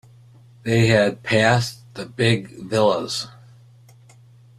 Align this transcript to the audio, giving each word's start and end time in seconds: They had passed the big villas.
They 0.63 0.87
had 0.87 1.21
passed 1.21 1.81
the 1.93 2.07
big 2.07 2.47
villas. 2.67 3.27